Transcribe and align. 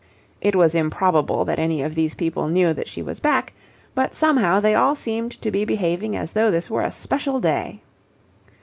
It 0.41 0.55
was 0.55 0.73
improbable 0.73 1.45
that 1.45 1.59
any 1.59 1.83
of 1.83 1.93
these 1.93 2.15
people 2.15 2.47
knew 2.47 2.73
that 2.73 2.87
she 2.87 3.03
was 3.03 3.19
back, 3.19 3.53
but 3.93 4.15
somehow 4.15 4.59
they 4.59 4.73
all 4.73 4.95
seemed 4.95 5.39
to 5.43 5.51
be 5.51 5.63
behaving 5.63 6.15
as 6.15 6.33
though 6.33 6.49
this 6.49 6.71
were 6.71 6.81
a 6.81 6.89
special 6.89 7.39
day. 7.39 7.83